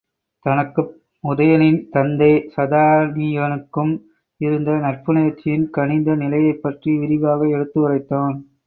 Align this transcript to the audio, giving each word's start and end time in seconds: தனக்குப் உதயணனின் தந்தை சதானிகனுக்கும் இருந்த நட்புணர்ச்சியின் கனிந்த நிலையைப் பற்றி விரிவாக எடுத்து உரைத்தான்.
தனக்குப் 0.45 0.93
உதயணனின் 1.23 1.89
தந்தை 1.89 2.29
சதானிகனுக்கும் 2.55 3.93
இருந்த 4.41 4.71
நட்புணர்ச்சியின் 4.81 5.69
கனிந்த 5.69 6.15
நிலையைப் 6.15 6.61
பற்றி 6.61 6.97
விரிவாக 6.97 7.49
எடுத்து 7.49 7.81
உரைத்தான். 7.81 8.37